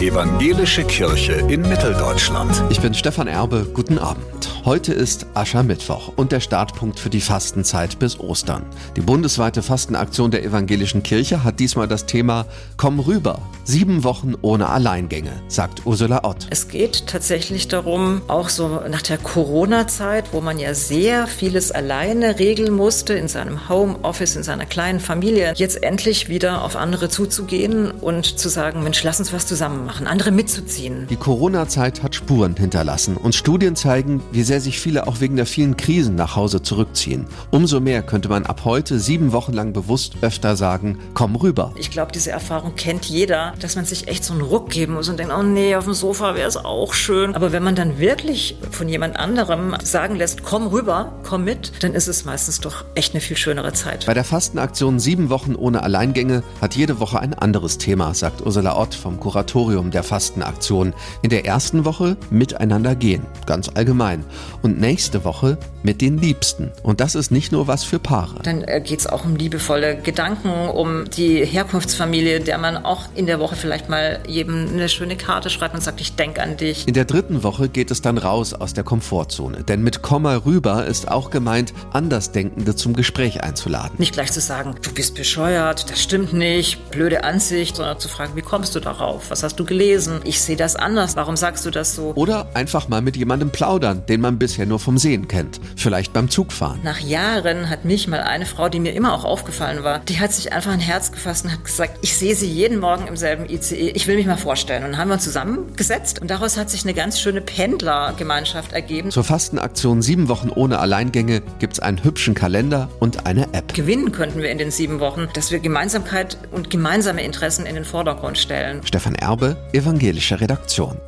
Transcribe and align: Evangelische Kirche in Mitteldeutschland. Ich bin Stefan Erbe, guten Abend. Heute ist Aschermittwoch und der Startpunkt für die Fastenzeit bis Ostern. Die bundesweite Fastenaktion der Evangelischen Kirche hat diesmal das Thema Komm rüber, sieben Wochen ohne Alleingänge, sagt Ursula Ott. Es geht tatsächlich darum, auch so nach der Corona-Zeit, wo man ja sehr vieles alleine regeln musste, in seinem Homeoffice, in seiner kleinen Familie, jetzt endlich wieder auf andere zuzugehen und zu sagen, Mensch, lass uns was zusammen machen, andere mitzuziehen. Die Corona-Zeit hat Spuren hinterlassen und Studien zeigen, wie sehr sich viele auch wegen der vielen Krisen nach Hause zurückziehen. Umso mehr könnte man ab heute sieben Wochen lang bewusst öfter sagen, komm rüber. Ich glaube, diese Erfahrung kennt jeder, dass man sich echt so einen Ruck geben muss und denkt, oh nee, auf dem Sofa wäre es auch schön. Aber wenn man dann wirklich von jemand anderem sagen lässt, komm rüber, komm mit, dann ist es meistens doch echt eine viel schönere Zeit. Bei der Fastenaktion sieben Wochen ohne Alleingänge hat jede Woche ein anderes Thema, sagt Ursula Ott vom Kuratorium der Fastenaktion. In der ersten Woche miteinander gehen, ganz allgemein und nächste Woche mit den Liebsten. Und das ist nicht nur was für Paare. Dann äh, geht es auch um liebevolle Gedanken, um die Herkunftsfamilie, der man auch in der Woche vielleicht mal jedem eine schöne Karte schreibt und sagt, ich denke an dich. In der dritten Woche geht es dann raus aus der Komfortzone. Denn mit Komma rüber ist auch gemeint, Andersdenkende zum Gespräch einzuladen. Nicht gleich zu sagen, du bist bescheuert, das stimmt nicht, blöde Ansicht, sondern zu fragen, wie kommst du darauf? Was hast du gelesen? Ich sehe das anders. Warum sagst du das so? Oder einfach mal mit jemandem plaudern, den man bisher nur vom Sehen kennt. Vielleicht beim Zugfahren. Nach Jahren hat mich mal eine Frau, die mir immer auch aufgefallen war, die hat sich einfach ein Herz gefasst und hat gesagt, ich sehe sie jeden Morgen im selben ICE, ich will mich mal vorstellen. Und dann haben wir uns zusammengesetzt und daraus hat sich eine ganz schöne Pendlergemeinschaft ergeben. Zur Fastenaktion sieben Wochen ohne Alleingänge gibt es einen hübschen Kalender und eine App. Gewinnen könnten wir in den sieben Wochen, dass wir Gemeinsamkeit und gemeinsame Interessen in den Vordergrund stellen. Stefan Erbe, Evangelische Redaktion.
Evangelische 0.00 0.84
Kirche 0.84 1.32
in 1.48 1.62
Mitteldeutschland. 1.62 2.62
Ich 2.68 2.82
bin 2.82 2.92
Stefan 2.92 3.28
Erbe, 3.28 3.66
guten 3.72 3.98
Abend. 3.98 4.55
Heute 4.66 4.92
ist 4.92 5.26
Aschermittwoch 5.34 6.12
und 6.16 6.32
der 6.32 6.40
Startpunkt 6.40 6.98
für 6.98 7.08
die 7.08 7.20
Fastenzeit 7.20 8.00
bis 8.00 8.18
Ostern. 8.18 8.66
Die 8.96 9.00
bundesweite 9.00 9.62
Fastenaktion 9.62 10.32
der 10.32 10.42
Evangelischen 10.42 11.04
Kirche 11.04 11.44
hat 11.44 11.60
diesmal 11.60 11.86
das 11.86 12.06
Thema 12.06 12.46
Komm 12.76 12.98
rüber, 12.98 13.38
sieben 13.62 14.02
Wochen 14.02 14.34
ohne 14.42 14.68
Alleingänge, 14.68 15.30
sagt 15.46 15.86
Ursula 15.86 16.24
Ott. 16.24 16.48
Es 16.50 16.66
geht 16.66 17.06
tatsächlich 17.06 17.68
darum, 17.68 18.22
auch 18.26 18.48
so 18.48 18.80
nach 18.90 19.02
der 19.02 19.18
Corona-Zeit, 19.18 20.32
wo 20.32 20.40
man 20.40 20.58
ja 20.58 20.74
sehr 20.74 21.28
vieles 21.28 21.70
alleine 21.70 22.40
regeln 22.40 22.74
musste, 22.74 23.14
in 23.14 23.28
seinem 23.28 23.68
Homeoffice, 23.68 24.34
in 24.34 24.42
seiner 24.42 24.66
kleinen 24.66 24.98
Familie, 24.98 25.52
jetzt 25.54 25.80
endlich 25.84 26.28
wieder 26.28 26.64
auf 26.64 26.74
andere 26.74 27.08
zuzugehen 27.08 27.92
und 27.92 28.36
zu 28.36 28.48
sagen, 28.48 28.82
Mensch, 28.82 29.00
lass 29.04 29.20
uns 29.20 29.32
was 29.32 29.46
zusammen 29.46 29.86
machen, 29.86 30.08
andere 30.08 30.32
mitzuziehen. 30.32 31.06
Die 31.08 31.14
Corona-Zeit 31.14 32.02
hat 32.02 32.16
Spuren 32.16 32.56
hinterlassen 32.56 33.16
und 33.16 33.36
Studien 33.36 33.76
zeigen, 33.76 34.20
wie 34.32 34.42
sehr 34.42 34.55
sich 34.60 34.80
viele 34.80 35.06
auch 35.06 35.20
wegen 35.20 35.36
der 35.36 35.46
vielen 35.46 35.76
Krisen 35.76 36.14
nach 36.14 36.36
Hause 36.36 36.62
zurückziehen. 36.62 37.26
Umso 37.50 37.80
mehr 37.80 38.02
könnte 38.02 38.28
man 38.28 38.46
ab 38.46 38.62
heute 38.64 38.98
sieben 38.98 39.32
Wochen 39.32 39.52
lang 39.52 39.72
bewusst 39.72 40.16
öfter 40.22 40.56
sagen, 40.56 40.98
komm 41.14 41.36
rüber. 41.36 41.72
Ich 41.76 41.90
glaube, 41.90 42.12
diese 42.12 42.30
Erfahrung 42.30 42.74
kennt 42.76 43.04
jeder, 43.06 43.54
dass 43.60 43.76
man 43.76 43.84
sich 43.84 44.08
echt 44.08 44.24
so 44.24 44.32
einen 44.32 44.42
Ruck 44.42 44.70
geben 44.70 44.94
muss 44.94 45.08
und 45.08 45.18
denkt, 45.18 45.32
oh 45.36 45.42
nee, 45.42 45.74
auf 45.74 45.84
dem 45.84 45.94
Sofa 45.94 46.34
wäre 46.34 46.48
es 46.48 46.56
auch 46.56 46.94
schön. 46.94 47.34
Aber 47.34 47.52
wenn 47.52 47.62
man 47.62 47.74
dann 47.74 47.98
wirklich 47.98 48.56
von 48.70 48.88
jemand 48.88 49.16
anderem 49.16 49.76
sagen 49.82 50.16
lässt, 50.16 50.42
komm 50.42 50.66
rüber, 50.66 51.12
komm 51.22 51.44
mit, 51.44 51.72
dann 51.82 51.94
ist 51.94 52.08
es 52.08 52.24
meistens 52.24 52.60
doch 52.60 52.84
echt 52.94 53.14
eine 53.14 53.20
viel 53.20 53.36
schönere 53.36 53.72
Zeit. 53.72 54.06
Bei 54.06 54.14
der 54.14 54.24
Fastenaktion 54.24 54.98
sieben 54.98 55.30
Wochen 55.30 55.54
ohne 55.54 55.82
Alleingänge 55.82 56.42
hat 56.60 56.76
jede 56.76 57.00
Woche 57.00 57.20
ein 57.20 57.34
anderes 57.34 57.78
Thema, 57.78 58.14
sagt 58.14 58.44
Ursula 58.44 58.76
Ott 58.76 58.94
vom 58.94 59.20
Kuratorium 59.20 59.90
der 59.90 60.02
Fastenaktion. 60.02 60.94
In 61.22 61.30
der 61.30 61.44
ersten 61.46 61.84
Woche 61.84 62.16
miteinander 62.30 62.94
gehen, 62.94 63.22
ganz 63.46 63.70
allgemein 63.74 64.24
und 64.62 64.80
nächste 64.80 65.24
Woche 65.24 65.58
mit 65.82 66.00
den 66.00 66.18
Liebsten. 66.18 66.72
Und 66.82 67.00
das 67.00 67.14
ist 67.14 67.30
nicht 67.30 67.52
nur 67.52 67.68
was 67.68 67.84
für 67.84 67.98
Paare. 67.98 68.40
Dann 68.42 68.62
äh, 68.62 68.80
geht 68.80 69.00
es 69.00 69.06
auch 69.06 69.24
um 69.24 69.36
liebevolle 69.36 69.96
Gedanken, 69.96 70.68
um 70.68 71.08
die 71.10 71.44
Herkunftsfamilie, 71.44 72.40
der 72.40 72.58
man 72.58 72.84
auch 72.84 73.02
in 73.14 73.26
der 73.26 73.38
Woche 73.38 73.56
vielleicht 73.56 73.88
mal 73.88 74.20
jedem 74.26 74.68
eine 74.68 74.88
schöne 74.88 75.16
Karte 75.16 75.50
schreibt 75.50 75.74
und 75.74 75.82
sagt, 75.82 76.00
ich 76.00 76.16
denke 76.16 76.42
an 76.42 76.56
dich. 76.56 76.86
In 76.88 76.94
der 76.94 77.04
dritten 77.04 77.42
Woche 77.42 77.68
geht 77.68 77.90
es 77.90 78.02
dann 78.02 78.18
raus 78.18 78.52
aus 78.52 78.74
der 78.74 78.84
Komfortzone. 78.84 79.62
Denn 79.64 79.82
mit 79.82 80.02
Komma 80.02 80.36
rüber 80.44 80.86
ist 80.86 81.08
auch 81.08 81.30
gemeint, 81.30 81.72
Andersdenkende 81.92 82.74
zum 82.74 82.94
Gespräch 82.94 83.42
einzuladen. 83.42 83.92
Nicht 83.98 84.12
gleich 84.12 84.32
zu 84.32 84.40
sagen, 84.40 84.74
du 84.82 84.92
bist 84.92 85.14
bescheuert, 85.14 85.90
das 85.90 86.02
stimmt 86.02 86.32
nicht, 86.32 86.90
blöde 86.90 87.24
Ansicht, 87.24 87.76
sondern 87.76 87.98
zu 87.98 88.08
fragen, 88.08 88.34
wie 88.34 88.42
kommst 88.42 88.74
du 88.74 88.80
darauf? 88.80 89.30
Was 89.30 89.42
hast 89.42 89.58
du 89.60 89.64
gelesen? 89.64 90.20
Ich 90.24 90.40
sehe 90.40 90.56
das 90.56 90.76
anders. 90.76 91.16
Warum 91.16 91.36
sagst 91.36 91.64
du 91.64 91.70
das 91.70 91.94
so? 91.94 92.12
Oder 92.14 92.48
einfach 92.54 92.88
mal 92.88 93.02
mit 93.02 93.16
jemandem 93.16 93.50
plaudern, 93.50 94.04
den 94.06 94.20
man 94.36 94.38
bisher 94.38 94.66
nur 94.66 94.78
vom 94.78 94.98
Sehen 94.98 95.28
kennt. 95.28 95.60
Vielleicht 95.76 96.12
beim 96.12 96.28
Zugfahren. 96.28 96.80
Nach 96.82 97.00
Jahren 97.00 97.70
hat 97.70 97.84
mich 97.84 98.06
mal 98.06 98.20
eine 98.20 98.44
Frau, 98.44 98.68
die 98.68 98.80
mir 98.80 98.92
immer 98.92 99.14
auch 99.14 99.24
aufgefallen 99.24 99.82
war, 99.82 100.00
die 100.00 100.20
hat 100.20 100.32
sich 100.32 100.52
einfach 100.52 100.72
ein 100.72 100.80
Herz 100.80 101.10
gefasst 101.10 101.44
und 101.46 101.52
hat 101.52 101.64
gesagt, 101.64 101.98
ich 102.02 102.16
sehe 102.16 102.34
sie 102.34 102.46
jeden 102.46 102.78
Morgen 102.78 103.06
im 103.06 103.16
selben 103.16 103.48
ICE, 103.48 103.90
ich 103.90 104.06
will 104.06 104.16
mich 104.16 104.26
mal 104.26 104.36
vorstellen. 104.36 104.84
Und 104.84 104.92
dann 104.92 105.00
haben 105.00 105.08
wir 105.08 105.14
uns 105.14 105.24
zusammengesetzt 105.24 106.20
und 106.20 106.30
daraus 106.30 106.56
hat 106.58 106.70
sich 106.70 106.84
eine 106.84 106.92
ganz 106.92 107.18
schöne 107.18 107.40
Pendlergemeinschaft 107.40 108.72
ergeben. 108.72 109.10
Zur 109.10 109.24
Fastenaktion 109.24 110.02
sieben 110.02 110.28
Wochen 110.28 110.50
ohne 110.50 110.78
Alleingänge 110.78 111.42
gibt 111.58 111.74
es 111.74 111.80
einen 111.80 112.04
hübschen 112.04 112.34
Kalender 112.34 112.90
und 113.00 113.26
eine 113.26 113.54
App. 113.54 113.72
Gewinnen 113.72 114.12
könnten 114.12 114.42
wir 114.42 114.50
in 114.50 114.58
den 114.58 114.70
sieben 114.70 115.00
Wochen, 115.00 115.28
dass 115.32 115.50
wir 115.50 115.60
Gemeinsamkeit 115.60 116.36
und 116.52 116.68
gemeinsame 116.68 117.22
Interessen 117.22 117.64
in 117.64 117.74
den 117.74 117.84
Vordergrund 117.84 118.36
stellen. 118.36 118.82
Stefan 118.84 119.14
Erbe, 119.14 119.56
Evangelische 119.72 120.40
Redaktion. 120.40 120.98